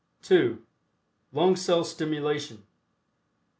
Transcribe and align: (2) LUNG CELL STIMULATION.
(2) 0.23 0.65
LUNG 1.31 1.55
CELL 1.55 1.83
STIMULATION. 1.83 2.63